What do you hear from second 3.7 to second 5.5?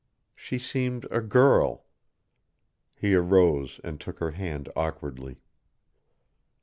and took her hand awkwardly.